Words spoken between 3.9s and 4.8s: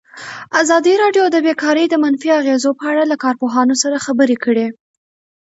خبرې کړي.